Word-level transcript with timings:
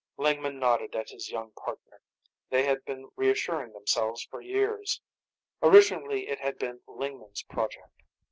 Lingman 0.17 0.57
nodded 0.57 0.95
at 0.95 1.11
his 1.11 1.29
young 1.29 1.51
partner. 1.51 2.01
They 2.49 2.63
had 2.63 2.83
been 2.85 3.11
reassuring 3.15 3.73
themselves 3.73 4.23
for 4.23 4.41
years. 4.41 4.99
Originally 5.61 6.27
it 6.27 6.39
had 6.39 6.57
been 6.57 6.81
Lingman's 6.87 7.43
project. 7.43 8.01